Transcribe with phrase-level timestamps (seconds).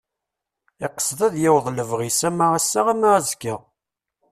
[0.85, 3.55] Iqsed ad yaweḍ lebɣi-s ama ass-a ama azekka.